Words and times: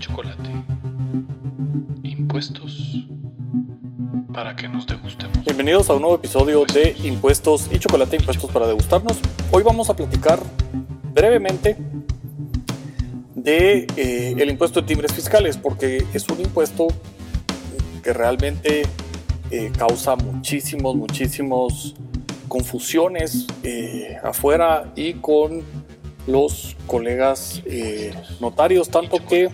chocolate. 0.00 0.50
Impuestos 2.02 3.04
para 4.32 4.56
que 4.56 4.66
nos 4.66 4.86
degustemos. 4.86 5.44
Bienvenidos 5.44 5.90
a 5.90 5.94
un 5.94 6.00
nuevo 6.00 6.16
episodio 6.16 6.64
de 6.64 6.96
Impuestos 7.04 7.68
y 7.70 7.78
Chocolate, 7.78 8.16
Impuestos 8.16 8.50
para 8.50 8.66
degustarnos. 8.66 9.18
Hoy 9.52 9.62
vamos 9.62 9.90
a 9.90 9.94
platicar 9.94 10.40
brevemente 11.12 11.76
de 13.34 13.86
eh, 13.96 14.34
el 14.38 14.48
impuesto 14.48 14.80
de 14.80 14.86
timbres 14.86 15.12
fiscales, 15.12 15.58
porque 15.58 16.06
es 16.14 16.26
un 16.28 16.40
impuesto 16.40 16.88
que 18.02 18.14
realmente 18.14 18.82
eh, 19.50 19.70
causa 19.76 20.16
muchísimos, 20.16 20.96
muchísimos 20.96 21.94
confusiones 22.48 23.46
eh, 23.62 24.16
afuera 24.24 24.92
y 24.96 25.14
con 25.14 25.62
los 26.26 26.76
colegas 26.86 27.62
eh, 27.66 28.12
notarios, 28.40 28.88
tanto 28.88 29.24
que 29.26 29.50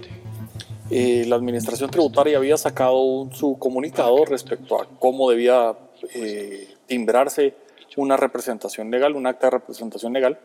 eh, 0.91 1.25
la 1.27 1.37
administración 1.37 1.91
tributaria 1.91 2.39
había 2.39 2.57
sacado 2.57 3.29
su 3.33 3.59
comunicado 3.59 4.25
respecto 4.25 4.81
a 4.81 4.87
cómo 4.99 5.31
debía 5.31 5.77
eh, 6.15 6.75
timbrarse 6.87 7.55
una 7.97 8.17
representación 8.17 8.91
legal, 8.91 9.17
un 9.17 9.27
acta 9.27 9.47
de 9.47 9.53
representación 9.53 10.13
legal, 10.13 10.39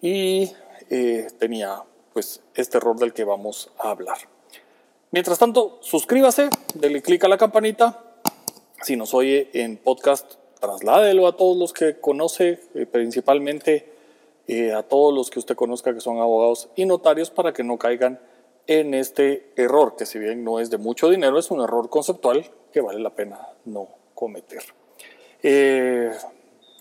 y 0.00 0.50
tenía 1.38 1.82
pues 2.12 2.42
este 2.54 2.78
error 2.78 2.98
del 2.98 3.12
que 3.12 3.24
vamos 3.24 3.70
a 3.78 3.90
hablar. 3.90 4.16
Mientras 5.10 5.38
tanto, 5.38 5.78
suscríbase, 5.82 6.48
denle 6.74 7.02
clic 7.02 7.22
a 7.24 7.28
la 7.28 7.36
campanita. 7.36 8.02
Si 8.82 8.96
nos 8.96 9.12
oye 9.12 9.50
en 9.52 9.76
podcast, 9.76 10.36
trasládelo 10.60 11.26
a 11.26 11.36
todos 11.36 11.56
los 11.58 11.74
que 11.74 12.00
conoce, 12.00 12.58
principalmente 12.90 13.92
eh, 14.48 14.72
a 14.72 14.82
todos 14.82 15.14
los 15.14 15.30
que 15.30 15.38
usted 15.38 15.54
conozca 15.54 15.94
que 15.94 16.00
son 16.00 16.18
abogados 16.18 16.68
y 16.74 16.84
notarios 16.84 17.30
para 17.30 17.52
que 17.52 17.62
no 17.62 17.78
caigan 17.78 18.18
en 18.66 18.94
este 18.94 19.52
error, 19.56 19.96
que 19.96 20.06
si 20.06 20.18
bien 20.18 20.44
no 20.44 20.60
es 20.60 20.70
de 20.70 20.78
mucho 20.78 21.10
dinero, 21.10 21.38
es 21.38 21.50
un 21.50 21.60
error 21.60 21.88
conceptual 21.90 22.50
que 22.72 22.80
vale 22.80 23.00
la 23.00 23.10
pena 23.10 23.38
no 23.64 23.88
cometer. 24.14 24.62
Eh, 25.42 26.10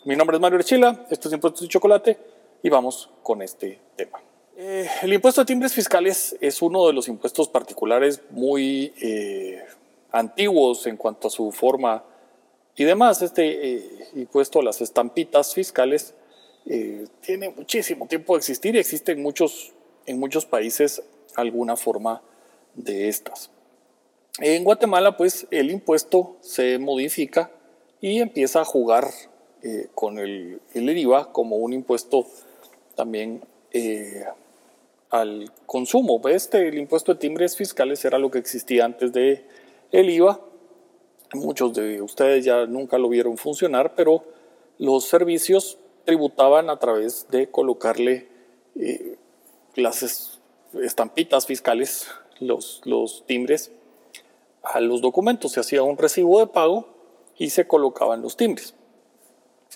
mi 0.05 0.15
nombre 0.15 0.37
es 0.37 0.41
Mario 0.41 0.59
Erchila, 0.59 1.05
esto 1.09 1.27
es 1.27 1.33
Impuestos 1.33 1.61
de 1.61 1.67
Chocolate 1.67 2.17
y 2.63 2.69
vamos 2.69 3.09
con 3.23 3.41
este 3.41 3.79
tema. 3.95 4.19
Eh, 4.55 4.87
el 5.01 5.13
impuesto 5.13 5.41
de 5.41 5.45
timbres 5.45 5.73
fiscales 5.73 6.35
es 6.39 6.61
uno 6.61 6.85
de 6.87 6.93
los 6.93 7.07
impuestos 7.07 7.49
particulares 7.49 8.21
muy 8.29 8.93
antiguos 10.11 10.85
en 10.87 10.97
cuanto 10.97 11.27
a 11.27 11.31
su 11.31 11.51
forma 11.51 12.03
y 12.75 12.83
demás. 12.83 13.21
Este 13.21 14.09
impuesto 14.13 14.59
a 14.59 14.63
las 14.63 14.81
estampitas 14.81 15.53
fiscales 15.53 16.13
eh, 16.65 17.07
tiene 17.21 17.49
muchísimo 17.49 18.07
tiempo 18.07 18.33
de 18.33 18.39
existir 18.39 18.75
y 18.75 18.79
existe 18.79 19.13
en 19.13 19.21
muchos, 19.21 19.73
en 20.05 20.19
muchos 20.19 20.45
países 20.45 21.01
alguna 21.35 21.75
forma 21.75 22.21
de 22.75 23.09
estas. 23.09 23.51
En 24.39 24.63
Guatemala, 24.63 25.17
pues 25.17 25.47
el 25.51 25.71
impuesto 25.71 26.37
se 26.41 26.79
modifica 26.79 27.51
y 27.99 28.19
empieza 28.19 28.61
a 28.61 28.65
jugar 28.65 29.07
eh, 29.61 29.89
con 29.93 30.17
el, 30.17 30.61
IVA 30.73 31.31
como 31.31 31.57
un 31.57 31.73
impuesto 31.73 32.25
también 32.95 33.41
eh, 33.71 34.25
al 35.09 35.51
consumo. 35.65 36.21
Este, 36.29 36.67
el 36.67 36.77
impuesto 36.77 37.13
de 37.13 37.19
timbres 37.19 37.55
fiscales 37.55 38.03
era 38.05 38.17
lo 38.17 38.31
que 38.31 38.39
existía 38.39 38.85
antes 38.85 39.13
de 39.13 39.45
el 39.91 40.09
IVA. 40.09 40.39
Muchos 41.33 41.73
de 41.73 42.01
ustedes 42.01 42.43
ya 42.43 42.65
nunca 42.65 42.97
lo 42.97 43.09
vieron 43.09 43.37
funcionar, 43.37 43.93
pero 43.95 44.23
los 44.79 45.05
servicios 45.05 45.77
tributaban 46.05 46.69
a 46.69 46.79
través 46.79 47.27
de 47.29 47.49
colocarle 47.49 48.27
eh, 48.75 49.17
las 49.75 50.40
estampitas 50.81 51.45
fiscales, 51.45 52.07
los, 52.39 52.81
los 52.85 53.25
timbres, 53.25 53.71
a 54.63 54.79
los 54.79 55.01
documentos. 55.01 55.53
Se 55.53 55.59
hacía 55.59 55.83
un 55.83 55.97
recibo 55.97 56.39
de 56.39 56.47
pago 56.47 56.87
y 57.37 57.49
se 57.49 57.67
colocaban 57.67 58.21
los 58.21 58.37
timbres. 58.37 58.75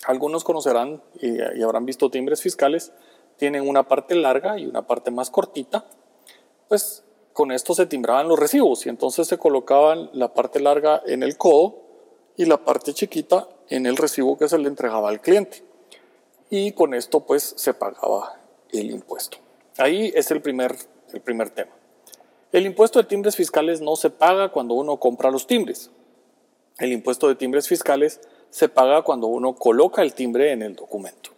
Algunos 0.06 0.44
conocerán 0.44 1.02
y, 1.20 1.36
y 1.38 1.62
habrán 1.62 1.86
visto 1.86 2.10
timbres 2.10 2.42
fiscales, 2.42 2.92
tienen 3.36 3.68
una 3.68 3.88
parte 3.88 4.14
larga 4.14 4.58
y 4.58 4.66
una 4.66 4.86
parte 4.86 5.10
más 5.10 5.30
cortita. 5.30 5.86
Pues 6.68 7.04
con 7.32 7.52
esto 7.52 7.74
se 7.74 7.86
timbraban 7.86 8.28
los 8.28 8.38
recibos 8.38 8.86
y 8.86 8.88
entonces 8.88 9.26
se 9.26 9.38
colocaban 9.38 10.10
la 10.12 10.32
parte 10.32 10.60
larga 10.60 11.02
en 11.06 11.22
el 11.22 11.36
codo 11.36 11.76
y 12.36 12.44
la 12.44 12.64
parte 12.64 12.92
chiquita 12.94 13.48
en 13.68 13.86
el 13.86 13.96
recibo 13.96 14.38
que 14.38 14.48
se 14.48 14.58
le 14.58 14.68
entregaba 14.68 15.08
al 15.08 15.20
cliente 15.20 15.66
y 16.50 16.72
con 16.72 16.94
esto 16.94 17.20
pues 17.20 17.54
se 17.56 17.74
pagaba 17.74 18.40
el 18.70 18.90
impuesto. 18.90 19.38
Ahí 19.78 20.12
es 20.14 20.30
el 20.30 20.40
primer, 20.40 20.76
el 21.12 21.20
primer 21.20 21.50
tema. 21.50 21.72
El 22.52 22.66
impuesto 22.66 23.00
de 23.00 23.08
timbres 23.08 23.36
fiscales 23.36 23.80
no 23.80 23.96
se 23.96 24.10
paga 24.10 24.50
cuando 24.50 24.74
uno 24.74 24.98
compra 24.98 25.30
los 25.30 25.46
timbres. 25.46 25.90
El 26.78 26.92
impuesto 26.92 27.28
de 27.28 27.34
timbres 27.34 27.68
fiscales 27.68 28.20
se 28.50 28.68
paga 28.68 29.02
cuando 29.02 29.26
uno 29.26 29.54
coloca 29.54 30.02
el 30.02 30.14
timbre 30.14 30.52
en 30.52 30.62
el 30.62 30.74
documento. 30.74 31.30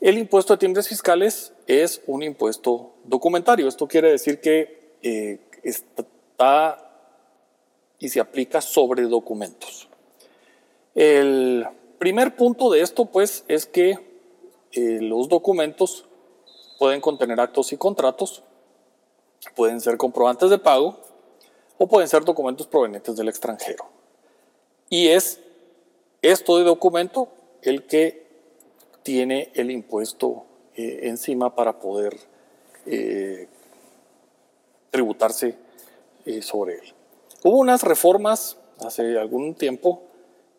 El 0.00 0.18
impuesto 0.18 0.54
de 0.54 0.58
timbres 0.58 0.88
fiscales 0.88 1.52
es 1.66 2.02
un 2.06 2.22
impuesto 2.22 2.92
documentario. 3.04 3.66
Esto 3.66 3.88
quiere 3.88 4.10
decir 4.10 4.40
que 4.40 4.94
eh, 5.02 5.40
está 5.62 6.84
y 7.98 8.08
se 8.08 8.20
aplica 8.20 8.60
sobre 8.60 9.02
documentos. 9.02 9.88
El 10.94 11.66
primer 11.98 12.36
punto 12.36 12.70
de 12.70 12.80
esto, 12.80 13.06
pues, 13.06 13.44
es 13.48 13.66
que 13.66 13.98
eh, 14.72 14.98
los 15.00 15.28
documentos 15.28 16.07
pueden 16.78 17.00
contener 17.00 17.40
actos 17.40 17.72
y 17.72 17.76
contratos, 17.76 18.42
pueden 19.54 19.80
ser 19.80 19.96
comprobantes 19.96 20.50
de 20.50 20.58
pago 20.58 20.98
o 21.78 21.86
pueden 21.86 22.08
ser 22.08 22.24
documentos 22.24 22.66
provenientes 22.66 23.16
del 23.16 23.28
extranjero. 23.28 23.86
Y 24.88 25.08
es 25.08 25.40
esto 26.22 26.58
de 26.58 26.64
documento 26.64 27.28
el 27.62 27.86
que 27.86 28.26
tiene 29.02 29.50
el 29.54 29.70
impuesto 29.70 30.44
eh, 30.74 31.00
encima 31.04 31.54
para 31.54 31.78
poder 31.78 32.16
eh, 32.86 33.48
tributarse 34.90 35.56
sobre 36.42 36.74
él. 36.74 36.94
Hubo 37.42 37.58
unas 37.58 37.82
reformas 37.84 38.58
hace 38.84 39.18
algún 39.18 39.54
tiempo 39.54 40.02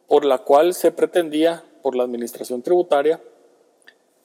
por 0.08 0.26
la 0.26 0.40
cual 0.40 0.74
se 0.74 0.92
pretendía 0.92 1.64
por 1.82 1.96
la 1.96 2.04
administración 2.04 2.62
tributaria, 2.62 3.22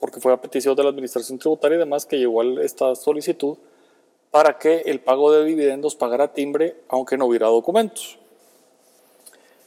porque 0.00 0.20
fue 0.20 0.32
a 0.32 0.40
petición 0.40 0.74
de 0.76 0.82
la 0.82 0.90
administración 0.90 1.38
tributaria 1.38 1.76
y 1.76 1.78
demás 1.78 2.06
que 2.06 2.18
llegó 2.18 2.42
esta 2.60 2.94
solicitud, 2.94 3.56
para 4.30 4.58
que 4.58 4.82
el 4.86 5.00
pago 5.00 5.32
de 5.32 5.44
dividendos 5.44 5.94
pagara 5.94 6.32
timbre 6.32 6.76
aunque 6.88 7.16
no 7.16 7.26
hubiera 7.26 7.46
documentos. 7.46 8.18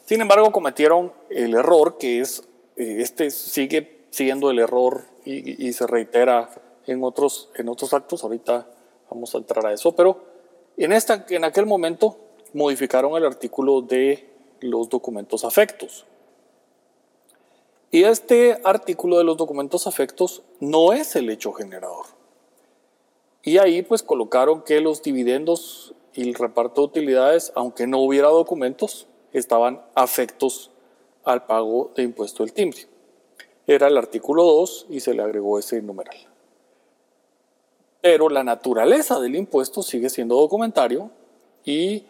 Sin 0.06 0.22
embargo, 0.22 0.52
cometieron 0.52 1.14
el 1.30 1.54
error 1.54 1.98
que 1.98 2.20
es, 2.20 2.44
eh, 2.76 2.98
este 3.00 3.30
sigue 3.30 4.06
siendo 4.10 4.50
el 4.52 4.60
error 4.60 5.04
y, 5.26 5.74
se 5.74 5.86
reitera 5.86 6.50
en 6.86 7.04
otros, 7.04 7.50
en 7.56 7.68
otros 7.68 7.94
actos, 7.94 8.24
ahorita 8.24 8.68
vamos 9.10 9.36
a 9.36 9.40
entrar 9.40 9.66
a 9.66 9.74
eso, 9.74 9.94
pero 9.94 10.24
en, 10.78 10.94
esta, 10.94 11.26
en 11.30 11.44
aquel 11.44 11.66
momento 11.66 12.18
modificaron 12.54 13.18
el 13.18 13.26
artículo 13.26 13.82
de 13.82 14.30
los 14.62 14.90
documentos 14.90 15.44
afectos. 15.44 16.06
Y 17.90 18.04
este 18.04 18.60
artículo 18.66 19.18
de 19.18 19.24
los 19.24 19.38
documentos 19.38 19.88
afectos 19.88 20.44
no 20.60 20.92
es 20.92 21.16
el 21.16 21.30
hecho 21.30 21.54
generador. 21.54 22.06
Y 23.44 23.60
ahí 23.60 23.82
pues 23.82 24.04
colocaron 24.04 24.62
que 24.62 24.82
los 24.82 25.02
dividendos 25.02 25.94
y 26.14 26.28
el 26.28 26.34
reparto 26.34 26.82
de 26.82 26.88
utilidades, 26.88 27.54
aunque 27.56 27.88
no 27.88 28.00
hubiera 28.00 28.28
documentos, 28.28 29.08
estaban 29.32 29.82
afectos 29.96 30.72
al 31.24 31.46
pago 31.46 31.92
de 31.96 32.04
impuesto 32.04 32.44
del 32.44 32.54
timbre. 32.54 32.88
Era 33.68 33.88
el 33.88 33.98
artículo 33.98 34.44
2 34.44 34.88
y 34.90 35.00
se 35.00 35.14
le 35.14 35.22
agregó 35.22 35.60
ese 35.60 35.82
numeral. 35.82 36.18
Pero 38.02 38.30
la 38.30 38.44
naturaleza 38.44 39.20
del 39.20 39.36
impuesto 39.36 39.82
sigue 39.82 40.10
siendo 40.10 40.36
documentario 40.36 41.12
y 41.64 42.06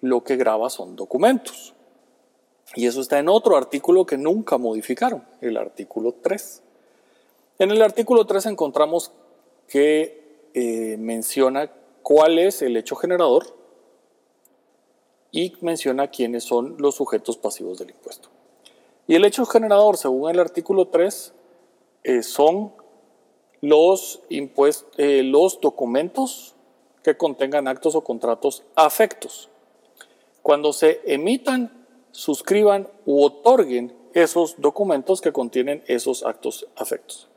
lo 0.00 0.24
que 0.24 0.36
graba 0.36 0.68
son 0.70 0.96
documentos. 0.96 1.74
Y 2.74 2.86
eso 2.86 3.00
está 3.00 3.18
en 3.18 3.28
otro 3.28 3.56
artículo 3.56 4.06
que 4.06 4.16
nunca 4.16 4.56
modificaron, 4.58 5.24
el 5.40 5.56
artículo 5.56 6.14
3. 6.22 6.62
En 7.58 7.70
el 7.70 7.82
artículo 7.82 8.24
3 8.26 8.46
encontramos 8.46 9.12
que 9.68 10.48
eh, 10.54 10.96
menciona 10.98 11.70
cuál 12.02 12.38
es 12.38 12.62
el 12.62 12.76
hecho 12.76 12.96
generador 12.96 13.44
y 15.30 15.54
menciona 15.60 16.08
quiénes 16.08 16.44
son 16.44 16.76
los 16.78 16.94
sujetos 16.94 17.36
pasivos 17.36 17.78
del 17.78 17.90
impuesto. 17.90 18.28
Y 19.06 19.14
el 19.14 19.24
hecho 19.24 19.44
generador, 19.46 19.96
según 19.96 20.30
el 20.30 20.40
artículo 20.40 20.88
3, 20.88 21.32
eh, 22.04 22.22
son 22.22 22.72
los, 23.60 24.20
eh, 24.28 25.22
los 25.22 25.60
documentos 25.60 26.54
que 27.02 27.16
contengan 27.16 27.68
actos 27.68 27.94
o 27.94 28.02
contratos 28.02 28.64
afectos. 28.74 29.48
Cuando 30.42 30.72
se 30.72 31.00
emitan 31.04 31.81
suscriban 32.12 32.88
u 33.04 33.24
otorguen 33.24 33.94
esos 34.14 34.56
documentos 34.58 35.20
que 35.20 35.32
contienen 35.32 35.82
esos 35.86 36.22
actos 36.24 36.66
afectos. 36.76 37.28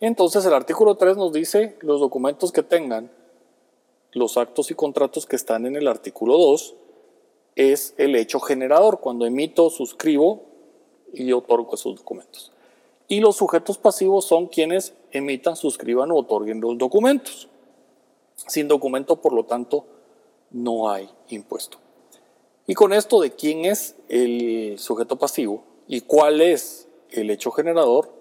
Entonces 0.00 0.46
el 0.46 0.54
artículo 0.54 0.94
3 0.94 1.16
nos 1.16 1.32
dice 1.32 1.76
los 1.80 2.00
documentos 2.00 2.52
que 2.52 2.62
tengan 2.62 3.10
los 4.12 4.36
actos 4.36 4.70
y 4.70 4.74
contratos 4.74 5.26
que 5.26 5.36
están 5.36 5.66
en 5.66 5.76
el 5.76 5.86
artículo 5.86 6.38
2 6.38 6.74
es 7.56 7.94
el 7.98 8.16
hecho 8.16 8.40
generador, 8.40 9.00
cuando 9.00 9.26
emito, 9.26 9.70
suscribo 9.70 10.42
y 11.12 11.32
otorgo 11.32 11.74
esos 11.74 11.96
documentos. 11.96 12.52
Y 13.08 13.20
los 13.20 13.36
sujetos 13.36 13.76
pasivos 13.76 14.24
son 14.24 14.46
quienes 14.46 14.94
emitan, 15.10 15.56
suscriban 15.56 16.10
o 16.12 16.16
otorguen 16.16 16.60
los 16.60 16.78
documentos. 16.78 17.48
Sin 18.36 18.68
documento, 18.68 19.20
por 19.20 19.32
lo 19.32 19.44
tanto, 19.44 19.84
no 20.50 20.90
hay 20.90 21.10
impuesto. 21.28 21.78
Y 22.70 22.74
con 22.74 22.92
esto 22.92 23.20
de 23.20 23.32
quién 23.32 23.64
es 23.64 23.96
el 24.08 24.78
sujeto 24.78 25.16
pasivo 25.16 25.64
y 25.88 26.02
cuál 26.02 26.40
es 26.40 26.86
el 27.10 27.28
hecho 27.30 27.50
generador, 27.50 28.12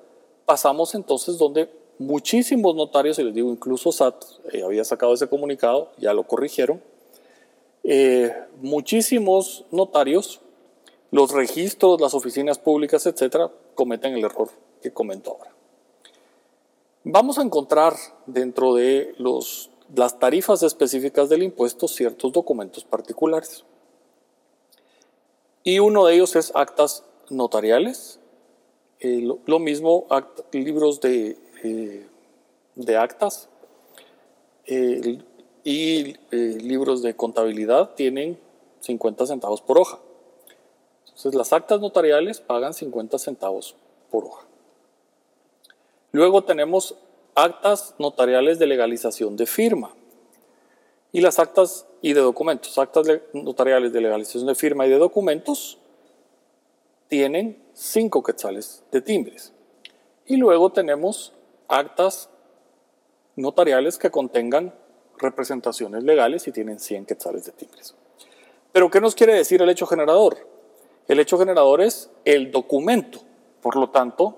pasamos 0.47 0.95
entonces 0.95 1.37
donde 1.37 1.69
muchísimos 1.99 2.73
notarios, 2.73 3.19
y 3.19 3.23
les 3.25 3.35
digo, 3.35 3.51
incluso 3.51 3.91
SAT 3.91 4.25
eh, 4.51 4.63
había 4.63 4.83
sacado 4.83 5.13
ese 5.13 5.29
comunicado, 5.29 5.91
ya 5.99 6.15
lo 6.15 6.23
corrigieron, 6.23 6.81
eh, 7.83 8.33
muchísimos 8.59 9.65
notarios, 9.69 10.41
los 11.11 11.29
registros, 11.29 12.01
las 12.01 12.15
oficinas 12.15 12.57
públicas, 12.57 13.05
etcétera, 13.05 13.51
cometen 13.75 14.15
el 14.15 14.25
error 14.25 14.49
que 14.81 14.91
comento 14.91 15.29
ahora. 15.29 15.53
Vamos 17.03 17.37
a 17.37 17.43
encontrar 17.43 17.93
dentro 18.25 18.73
de 18.73 19.13
los, 19.19 19.69
las 19.93 20.17
tarifas 20.17 20.63
específicas 20.63 21.29
del 21.29 21.43
impuesto 21.43 21.87
ciertos 21.87 22.33
documentos 22.33 22.83
particulares. 22.83 23.63
Y 25.63 25.79
uno 25.79 26.05
de 26.05 26.15
ellos 26.15 26.35
es 26.35 26.51
actas 26.55 27.03
notariales, 27.29 28.19
eh, 28.99 29.21
lo, 29.45 29.59
mismo 29.59 30.07
libros 30.51 30.99
de, 30.99 31.37
eh, 31.63 32.07
de 32.75 32.97
actas 32.97 33.49
y 35.63 36.15
libros 36.29 37.01
de 37.01 37.15
contabilidad 37.15 37.95
tienen 37.95 38.37
50 38.81 39.25
centavos 39.25 39.61
por 39.61 39.79
hoja. 39.79 39.99
Entonces 41.05 41.35
las 41.35 41.53
actas 41.53 41.81
notariales 41.81 42.39
pagan 42.39 42.73
50 42.73 43.17
centavos 43.17 43.75
por 44.09 44.25
hoja. 44.25 44.45
Luego 46.11 46.43
tenemos 46.43 46.95
actas 47.35 47.95
notariales 47.99 48.57
de 48.59 48.67
legalización 48.67 49.35
de 49.35 49.45
firma 49.45 49.93
y 51.11 51.21
las 51.21 51.39
actas 51.39 51.87
y 52.01 52.13
de 52.13 52.21
documentos. 52.21 52.77
Actas 52.77 53.07
notariales 53.33 53.93
de 53.93 54.01
legalización 54.01 54.47
de 54.47 54.55
firma 54.55 54.85
y 54.85 54.89
de 54.89 54.97
documentos 54.97 55.79
tienen 57.07 57.61
5 57.73 58.23
quetzales 58.23 58.83
de 58.91 59.01
timbres. 59.01 59.53
Y 60.25 60.37
luego 60.37 60.71
tenemos 60.71 61.33
actas 61.67 62.29
notariales 63.35 63.97
que 63.97 64.11
contengan 64.11 64.73
representaciones 65.17 66.03
legales 66.03 66.47
y 66.47 66.51
tienen 66.51 66.79
100 66.79 67.05
quetzales 67.05 67.45
de 67.45 67.51
timbres. 67.51 67.95
Pero 68.71 68.89
¿qué 68.89 69.01
nos 69.01 69.15
quiere 69.15 69.33
decir 69.33 69.61
el 69.61 69.69
hecho 69.69 69.87
generador? 69.87 70.37
El 71.07 71.19
hecho 71.19 71.39
generador 71.39 71.81
es 71.81 72.11
el 72.25 72.51
documento. 72.51 73.19
Por 73.61 73.75
lo 73.75 73.89
tanto, 73.89 74.37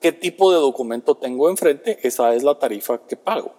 qué 0.00 0.12
tipo 0.12 0.52
de 0.52 0.58
documento 0.58 1.16
tengo 1.16 1.48
enfrente, 1.48 1.98
esa 2.02 2.34
es 2.34 2.42
la 2.42 2.58
tarifa 2.58 2.98
que 3.06 3.16
pago. 3.16 3.54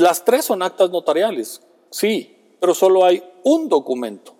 Las 0.00 0.24
tres 0.24 0.46
son 0.46 0.62
actas 0.62 0.88
notariales, 0.88 1.60
sí, 1.90 2.54
pero 2.58 2.72
solo 2.72 3.04
hay 3.04 3.22
un 3.44 3.68
documento 3.68 4.34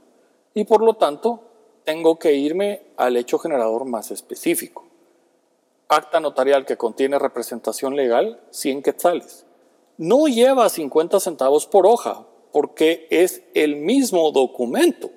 y 0.55 0.65
por 0.65 0.83
lo 0.83 0.95
tanto 0.95 1.41
tengo 1.85 2.19
que 2.19 2.33
irme 2.33 2.81
al 2.97 3.19
hecho 3.19 3.39
generador 3.39 3.85
más 3.85 4.11
específico. 4.11 4.87
Acta 5.87 6.19
notarial 6.19 6.65
que 6.65 6.79
contiene 6.79 7.19
representación 7.19 7.95
legal, 7.95 8.41
100 8.49 8.83
quetzales. 8.83 9.45
No 9.99 10.29
lleva 10.29 10.67
50 10.67 11.21
centavos 11.21 11.67
por 11.67 11.87
hoja 11.87 12.27
porque 12.53 13.06
es 13.11 13.43
el 13.53 13.77
mismo 13.77 14.33
documento. 14.33 15.11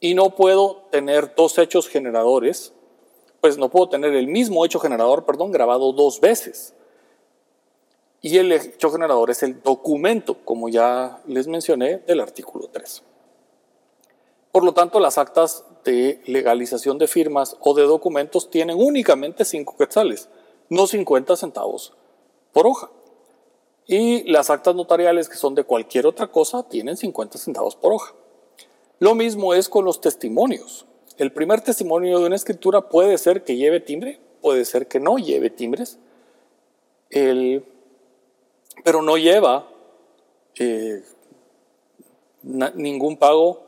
Y 0.00 0.14
no 0.14 0.34
puedo 0.34 0.86
tener 0.90 1.34
dos 1.34 1.58
hechos 1.58 1.88
generadores 1.88 2.72
pues 3.42 3.58
no 3.58 3.68
puedo 3.68 3.90
tener 3.90 4.14
el 4.14 4.26
mismo 4.26 4.64
hecho 4.64 4.80
generador, 4.80 5.26
perdón, 5.26 5.52
grabado 5.52 5.92
dos 5.92 6.18
veces. 6.18 6.72
Y 8.24 8.38
el 8.38 8.50
hecho 8.52 8.90
generador 8.90 9.30
es 9.30 9.42
el 9.42 9.60
documento, 9.60 10.38
como 10.46 10.70
ya 10.70 11.20
les 11.26 11.46
mencioné, 11.46 11.98
del 11.98 12.20
artículo 12.20 12.70
3. 12.72 13.02
Por 14.50 14.64
lo 14.64 14.72
tanto, 14.72 14.98
las 14.98 15.18
actas 15.18 15.66
de 15.84 16.22
legalización 16.24 16.96
de 16.96 17.06
firmas 17.06 17.58
o 17.60 17.74
de 17.74 17.82
documentos 17.82 18.48
tienen 18.48 18.78
únicamente 18.80 19.44
5 19.44 19.76
quetzales, 19.76 20.30
no 20.70 20.86
50 20.86 21.36
centavos 21.36 21.92
por 22.54 22.66
hoja. 22.66 22.88
Y 23.86 24.22
las 24.22 24.48
actas 24.48 24.74
notariales 24.74 25.28
que 25.28 25.36
son 25.36 25.54
de 25.54 25.64
cualquier 25.64 26.06
otra 26.06 26.28
cosa 26.28 26.66
tienen 26.66 26.96
50 26.96 27.36
centavos 27.36 27.76
por 27.76 27.92
hoja. 27.92 28.14
Lo 29.00 29.14
mismo 29.14 29.52
es 29.52 29.68
con 29.68 29.84
los 29.84 30.00
testimonios. 30.00 30.86
El 31.18 31.30
primer 31.30 31.60
testimonio 31.60 32.20
de 32.20 32.24
una 32.24 32.36
escritura 32.36 32.88
puede 32.88 33.18
ser 33.18 33.44
que 33.44 33.56
lleve 33.56 33.80
timbre, 33.80 34.18
puede 34.40 34.64
ser 34.64 34.88
que 34.88 34.98
no 34.98 35.18
lleve 35.18 35.50
timbres, 35.50 35.98
pero 38.82 39.02
no 39.02 39.16
lleva 39.16 39.68
eh, 40.58 41.02
ningún 42.42 43.16
pago 43.16 43.62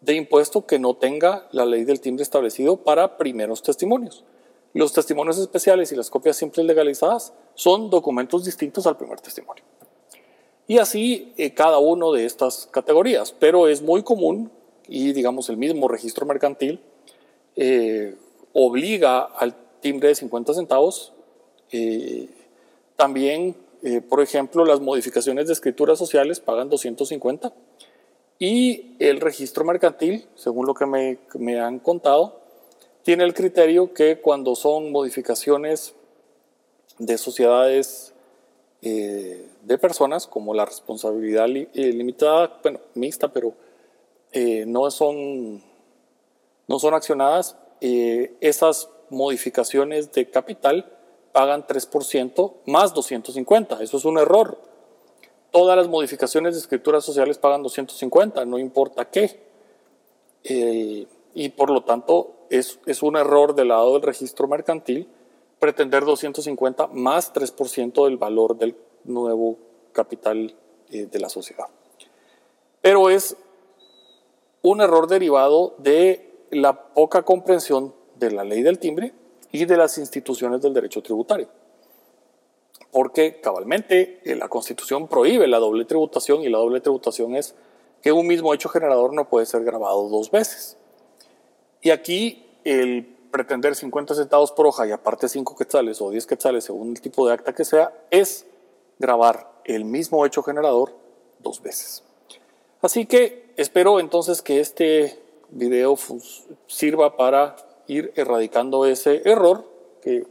de 0.00 0.14
impuesto 0.14 0.66
que 0.66 0.78
no 0.78 0.94
tenga 0.94 1.48
la 1.52 1.64
ley 1.64 1.84
del 1.84 2.00
timbre 2.00 2.22
establecido 2.22 2.76
para 2.78 3.16
primeros 3.16 3.62
testimonios. 3.62 4.24
Los 4.74 4.92
testimonios 4.92 5.38
especiales 5.38 5.92
y 5.92 5.96
las 5.96 6.10
copias 6.10 6.36
simples 6.36 6.66
legalizadas 6.66 7.32
son 7.54 7.90
documentos 7.90 8.44
distintos 8.44 8.86
al 8.86 8.96
primer 8.96 9.20
testimonio. 9.20 9.64
Y 10.66 10.78
así 10.78 11.32
eh, 11.36 11.54
cada 11.54 11.78
uno 11.78 12.12
de 12.12 12.26
estas 12.26 12.68
categorías, 12.70 13.32
pero 13.32 13.68
es 13.68 13.82
muy 13.82 14.02
común 14.02 14.50
y 14.86 15.12
digamos 15.12 15.48
el 15.48 15.56
mismo 15.56 15.88
registro 15.88 16.26
mercantil 16.26 16.80
eh, 17.56 18.16
obliga 18.52 19.20
al 19.20 19.54
timbre 19.80 20.08
de 20.08 20.14
50 20.14 20.54
centavos. 20.54 21.12
Eh, 21.72 22.28
también, 22.96 23.56
eh, 23.82 24.00
por 24.00 24.20
ejemplo, 24.20 24.64
las 24.64 24.80
modificaciones 24.80 25.46
de 25.46 25.52
escrituras 25.52 25.98
sociales 25.98 26.40
pagan 26.40 26.68
250 26.68 27.52
y 28.38 28.96
el 28.98 29.20
registro 29.20 29.64
mercantil, 29.64 30.26
según 30.34 30.66
lo 30.66 30.74
que 30.74 30.86
me, 30.86 31.18
me 31.38 31.60
han 31.60 31.78
contado, 31.78 32.40
tiene 33.02 33.24
el 33.24 33.34
criterio 33.34 33.92
que 33.94 34.20
cuando 34.20 34.54
son 34.54 34.92
modificaciones 34.92 35.94
de 36.98 37.18
sociedades 37.18 38.12
de 38.80 39.78
personas, 39.80 40.28
como 40.28 40.54
la 40.54 40.64
responsabilidad 40.64 41.48
limitada, 41.48 42.60
bueno, 42.62 42.80
mixta, 42.94 43.32
pero 43.32 43.54
no 44.66 44.88
son 44.92 45.62
no 46.68 46.78
son 46.78 46.94
accionadas, 46.94 47.56
eh, 47.80 48.34
esas 48.40 48.90
modificaciones 49.10 50.12
de 50.12 50.30
capital 50.30 50.97
pagan 51.32 51.66
3% 51.66 52.52
más 52.66 52.94
250. 52.94 53.82
Eso 53.82 53.96
es 53.96 54.04
un 54.04 54.18
error. 54.18 54.58
Todas 55.50 55.76
las 55.76 55.88
modificaciones 55.88 56.54
de 56.54 56.60
escrituras 56.60 57.04
sociales 57.04 57.38
pagan 57.38 57.62
250, 57.62 58.44
no 58.44 58.58
importa 58.58 59.08
qué. 59.10 59.40
Eh, 60.44 61.06
y 61.34 61.48
por 61.50 61.70
lo 61.70 61.82
tanto 61.82 62.32
es, 62.50 62.78
es, 62.86 63.02
un 63.02 63.16
error 63.16 63.54
del 63.54 63.68
lado 63.68 63.94
del 63.94 64.02
registro 64.02 64.46
mercantil 64.46 65.08
pretender 65.58 66.04
250 66.04 66.88
más 66.88 67.32
3% 67.34 68.04
del 68.04 68.16
valor 68.16 68.56
del 68.56 68.76
nuevo 69.04 69.56
capital 69.92 70.54
eh, 70.90 71.06
de 71.06 71.18
la 71.18 71.28
sociedad. 71.28 71.66
Pero 72.80 73.10
es 73.10 73.36
un 74.62 74.80
error 74.80 75.08
derivado 75.08 75.74
de 75.78 76.46
la 76.50 76.94
poca 76.94 77.22
comprensión 77.22 77.94
de 78.16 78.30
la 78.30 78.44
ley 78.44 78.62
del 78.62 78.78
timbre 78.78 79.12
y 79.52 79.64
de 79.64 79.76
las 79.76 79.98
instituciones 79.98 80.62
del 80.62 80.74
derecho 80.74 81.02
tributario. 81.02 81.48
Porque 82.90 83.40
cabalmente 83.40 84.20
eh, 84.24 84.36
la 84.36 84.48
Constitución 84.48 85.08
prohíbe 85.08 85.46
la 85.46 85.58
doble 85.58 85.84
tributación 85.84 86.42
y 86.42 86.48
la 86.48 86.58
doble 86.58 86.80
tributación 86.80 87.36
es 87.36 87.54
que 88.02 88.12
un 88.12 88.26
mismo 88.26 88.54
hecho 88.54 88.68
generador 88.68 89.12
no 89.12 89.28
puede 89.28 89.46
ser 89.46 89.64
grabado 89.64 90.08
dos 90.08 90.30
veces. 90.30 90.76
Y 91.82 91.90
aquí 91.90 92.46
el 92.64 93.16
pretender 93.30 93.74
50 93.74 94.14
centavos 94.14 94.52
por 94.52 94.66
hoja 94.66 94.86
y 94.86 94.92
aparte 94.92 95.28
5 95.28 95.56
quetzales 95.56 96.00
o 96.00 96.10
10 96.10 96.26
quetzales 96.26 96.64
según 96.64 96.90
el 96.90 97.00
tipo 97.00 97.26
de 97.26 97.34
acta 97.34 97.54
que 97.54 97.64
sea 97.64 97.92
es 98.10 98.46
grabar 98.98 99.52
el 99.64 99.84
mismo 99.84 100.24
hecho 100.24 100.42
generador 100.42 100.94
dos 101.40 101.62
veces. 101.62 102.02
Así 102.80 103.06
que 103.06 103.52
espero 103.56 104.00
entonces 104.00 104.42
que 104.42 104.60
este 104.60 105.18
video 105.50 105.96
sirva 106.66 107.16
para 107.16 107.56
ir 107.88 108.12
erradicando 108.14 108.86
ese 108.86 109.22
error, 109.24 109.64
que 110.02 110.24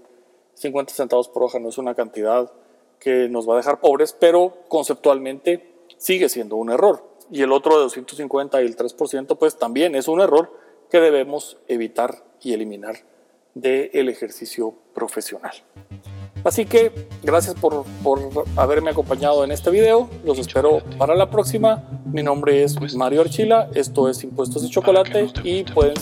50 0.53 0.93
centavos 0.93 1.27
por 1.27 1.43
hoja 1.43 1.59
no 1.59 1.69
es 1.69 1.77
una 1.77 1.95
cantidad 1.95 2.51
que 2.99 3.27
nos 3.29 3.47
va 3.47 3.55
a 3.55 3.57
dejar 3.57 3.79
pobres, 3.79 4.15
pero 4.17 4.53
conceptualmente 4.69 5.73
sigue 5.97 6.29
siendo 6.29 6.55
un 6.55 6.71
error. 6.71 7.03
Y 7.29 7.41
el 7.41 7.51
otro 7.51 7.75
de 7.75 7.83
250 7.83 8.61
y 8.61 8.65
el 8.65 8.77
3% 8.77 9.37
pues 9.37 9.57
también 9.57 9.95
es 9.95 10.07
un 10.07 10.21
error 10.21 10.51
que 10.89 10.99
debemos 10.99 11.57
evitar 11.67 12.23
y 12.41 12.53
eliminar 12.53 12.95
del 13.53 14.09
ejercicio 14.09 14.73
profesional. 14.93 15.51
Así 16.43 16.65
que 16.65 16.91
gracias 17.23 17.55
por, 17.55 17.83
por 18.03 18.19
haberme 18.55 18.91
acompañado 18.91 19.43
en 19.43 19.51
este 19.51 19.69
video. 19.69 20.09
Los 20.23 20.39
espero 20.39 20.81
para 20.97 21.15
la 21.15 21.29
próxima. 21.29 21.83
Mi 22.05 22.23
nombre 22.23 22.63
es 22.63 22.95
Mario 22.95 23.21
Archila. 23.21 23.69
Esto 23.73 24.07
es 24.07 24.23
Impuestos 24.23 24.61
de 24.61 24.69
Chocolate 24.69 25.27
y 25.43 25.63
pueden 25.63 25.97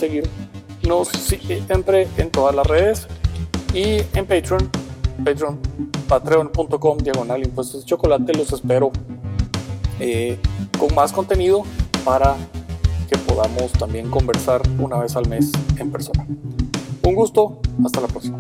seguirnos 0.86 1.08
siempre 1.08 2.08
en 2.18 2.30
todas 2.30 2.54
las 2.54 2.68
redes 2.68 3.08
y 3.74 3.98
en 4.18 4.26
Patreon, 4.26 4.70
Patreon, 5.24 5.60
patreon.com 6.08 6.98
diagonal 7.00 7.44
impuestos 7.44 7.82
de 7.82 7.88
chocolate. 7.88 8.34
Los 8.34 8.54
espero 8.54 8.92
eh, 10.00 10.38
con 10.78 10.94
más 10.94 11.12
contenido 11.12 11.64
para 12.04 12.36
que 13.10 13.18
podamos 13.18 13.72
también 13.74 14.10
conversar 14.12 14.62
una 14.80 15.00
vez 15.00 15.16
al 15.16 15.28
mes 15.28 15.52
en 15.78 15.92
persona. 15.92 16.26
Un 17.04 17.16
gusto, 17.16 17.60
hasta 17.84 18.02
la 18.02 18.08
próxima. 18.08 18.38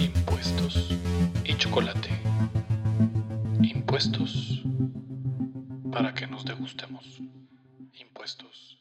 Impuestos 0.00 0.96
y 1.44 1.54
chocolate. 1.56 2.10
Impuestos 3.62 4.62
para 5.90 6.14
que 6.14 6.26
nos 6.26 6.44
degustemos. 6.44 7.20
Impuestos. 7.98 8.75